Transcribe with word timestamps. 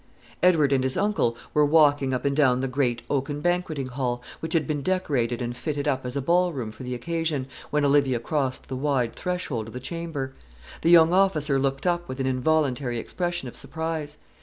Edward 0.41 0.73
and 0.73 0.83
his 0.83 0.97
uncle 0.97 1.37
were 1.53 1.63
walking 1.63 2.11
up 2.11 2.25
and 2.25 2.35
down 2.35 2.61
the 2.61 2.67
great 2.67 3.03
oaken 3.07 3.39
banqueting 3.39 3.85
hall, 3.85 4.23
which 4.39 4.53
had 4.55 4.65
been 4.65 4.81
decorated 4.81 5.43
and 5.43 5.55
fitted 5.55 5.87
up 5.87 6.07
as 6.07 6.15
a 6.15 6.21
ballroom 6.23 6.71
for 6.71 6.81
the 6.81 6.95
occasion, 6.95 7.45
when 7.69 7.85
Olivia 7.85 8.17
crossed 8.19 8.67
the 8.67 8.75
wide 8.75 9.13
threshold 9.15 9.67
of 9.67 9.73
the 9.75 9.79
chamber. 9.79 10.33
The 10.81 10.89
young 10.89 11.13
officer 11.13 11.59
looked 11.59 11.85
up 11.85 12.09
with 12.09 12.19
an 12.19 12.25
involuntary 12.25 12.97
expression 12.97 13.47
of 13.47 13.55
surprise. 13.55 14.17